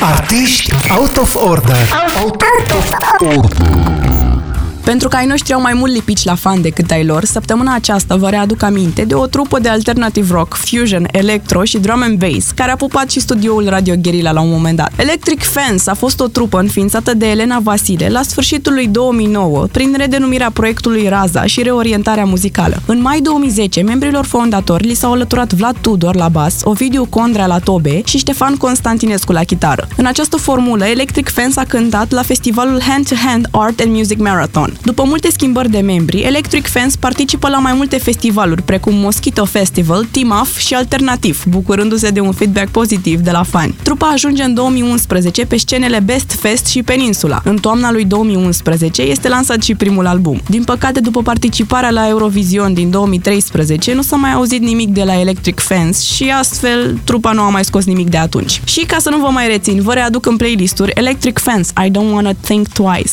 Artiști 0.00 0.72
out 0.98 1.16
of 1.16 1.34
order. 1.34 1.76
Out 2.22 2.42
of 2.42 2.90
order. 3.20 4.15
Pentru 4.90 5.08
că 5.08 5.16
ai 5.16 5.26
noștri 5.26 5.52
au 5.52 5.60
mai 5.60 5.72
mult 5.74 5.92
lipici 5.92 6.24
la 6.24 6.34
fan 6.34 6.62
decât 6.62 6.90
ai 6.90 7.04
lor, 7.04 7.24
săptămâna 7.24 7.74
aceasta 7.74 8.16
vă 8.16 8.28
readuc 8.28 8.62
aminte 8.62 9.04
de 9.04 9.14
o 9.14 9.26
trupă 9.26 9.58
de 9.58 9.68
alternative 9.68 10.32
rock, 10.32 10.54
fusion, 10.54 11.06
electro 11.10 11.64
și 11.64 11.78
drum 11.78 12.02
and 12.02 12.18
bass, 12.18 12.50
care 12.50 12.70
a 12.70 12.76
pupat 12.76 13.10
și 13.10 13.20
studioul 13.20 13.68
Radio 13.68 13.94
Guerilla 13.96 14.32
la 14.32 14.40
un 14.40 14.50
moment 14.50 14.76
dat. 14.76 14.92
Electric 14.96 15.42
Fans 15.42 15.86
a 15.86 15.94
fost 15.94 16.20
o 16.20 16.26
trupă 16.26 16.58
înființată 16.58 17.14
de 17.14 17.26
Elena 17.26 17.58
Vasile 17.58 18.08
la 18.08 18.22
sfârșitul 18.22 18.72
lui 18.72 18.86
2009, 18.86 19.66
prin 19.72 19.94
redenumirea 19.96 20.50
proiectului 20.50 21.08
Raza 21.08 21.44
și 21.44 21.62
reorientarea 21.62 22.24
muzicală. 22.24 22.82
În 22.86 23.00
mai 23.00 23.20
2010, 23.20 23.82
membrilor 23.82 24.24
fondatori 24.24 24.86
li 24.86 24.94
s-au 24.94 25.12
alăturat 25.12 25.52
Vlad 25.52 25.76
Tudor 25.80 26.16
la 26.16 26.28
bas, 26.28 26.60
Ovidiu 26.62 27.04
Condrea 27.04 27.46
la 27.46 27.58
tobe 27.58 28.00
și 28.04 28.18
Ștefan 28.18 28.56
Constantinescu 28.56 29.32
la 29.32 29.44
chitară. 29.44 29.88
În 29.96 30.06
această 30.06 30.36
formulă, 30.36 30.84
Electric 30.86 31.28
Fans 31.28 31.56
a 31.56 31.64
cântat 31.64 32.10
la 32.10 32.22
festivalul 32.22 32.80
Hand 32.82 33.08
to 33.08 33.14
Hand 33.26 33.48
Art 33.50 33.80
and 33.80 33.94
Music 33.94 34.18
Marathon. 34.18 34.75
După 34.82 35.02
multe 35.06 35.30
schimbări 35.30 35.70
de 35.70 35.80
membri, 35.80 36.20
Electric 36.20 36.66
Fans 36.66 36.96
participă 36.96 37.48
la 37.48 37.58
mai 37.58 37.72
multe 37.72 37.98
festivaluri, 37.98 38.62
precum 38.62 38.94
Mosquito 38.94 39.44
Festival, 39.44 40.06
Team 40.10 40.30
Up 40.40 40.56
și 40.56 40.74
Alternativ, 40.74 41.44
bucurându-se 41.48 42.10
de 42.10 42.20
un 42.20 42.32
feedback 42.32 42.68
pozitiv 42.68 43.20
de 43.20 43.30
la 43.30 43.42
fani. 43.42 43.74
Trupa 43.82 44.06
ajunge 44.06 44.42
în 44.42 44.54
2011 44.54 45.46
pe 45.46 45.56
scenele 45.56 46.00
Best 46.00 46.30
Fest 46.30 46.66
și 46.66 46.82
Peninsula. 46.82 47.40
În 47.44 47.56
toamna 47.56 47.92
lui 47.92 48.04
2011 48.04 49.02
este 49.02 49.28
lansat 49.28 49.62
și 49.62 49.74
primul 49.74 50.06
album. 50.06 50.40
Din 50.48 50.64
păcate, 50.64 51.00
după 51.00 51.22
participarea 51.22 51.90
la 51.90 52.08
Eurovision 52.08 52.74
din 52.74 52.90
2013, 52.90 53.94
nu 53.94 54.02
s-a 54.02 54.16
mai 54.16 54.32
auzit 54.32 54.62
nimic 54.62 54.88
de 54.88 55.02
la 55.02 55.20
Electric 55.20 55.60
Fans 55.60 56.02
și 56.02 56.32
astfel 56.38 56.98
trupa 57.04 57.32
nu 57.32 57.40
a 57.40 57.48
mai 57.48 57.64
scos 57.64 57.84
nimic 57.84 58.08
de 58.08 58.16
atunci. 58.16 58.60
Și 58.64 58.80
ca 58.80 58.96
să 58.98 59.10
nu 59.10 59.18
vă 59.18 59.28
mai 59.28 59.46
rețin, 59.46 59.82
vă 59.82 59.92
readuc 59.92 60.26
în 60.26 60.36
playlisturi 60.36 60.92
Electric 60.94 61.38
Fans, 61.38 61.68
I 61.68 61.90
Don't 61.90 62.12
Wanna 62.12 62.32
Think 62.32 62.68
Twice. 62.68 63.12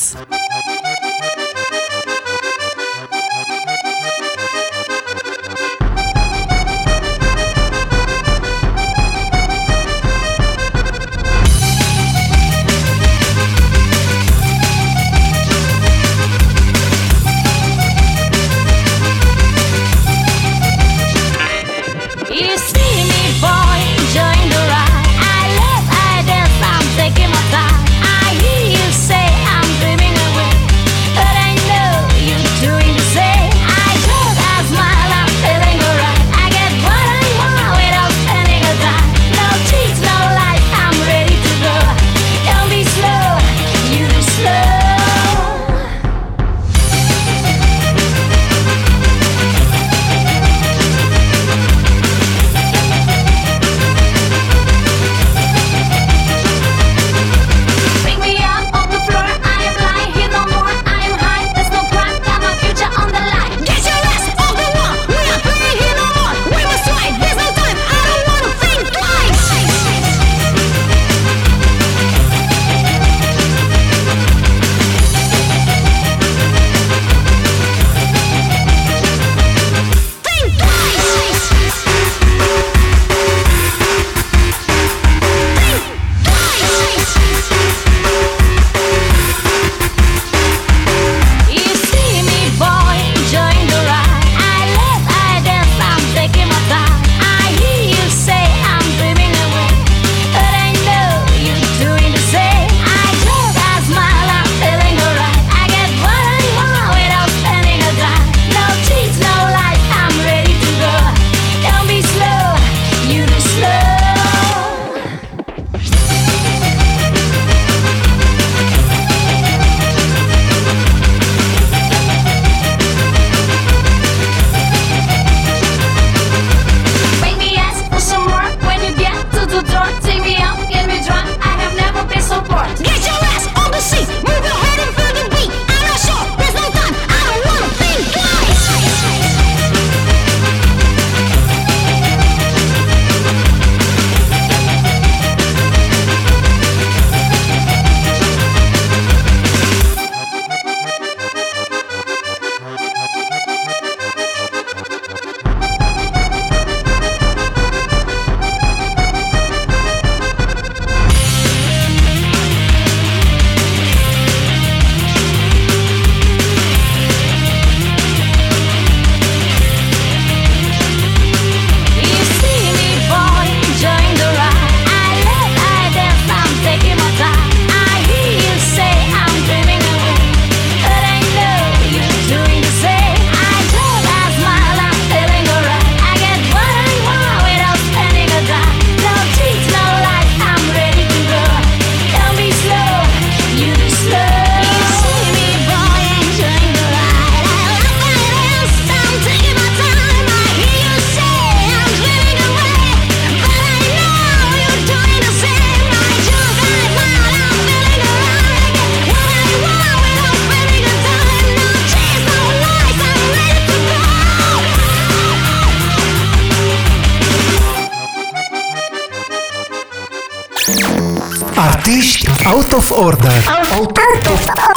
Artiști 221.56 222.30
out 222.54 222.72
of 222.74 222.90
order. 222.92 223.32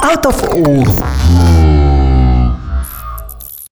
Out 0.09 0.25
of 0.25 0.43
order. 0.67 1.76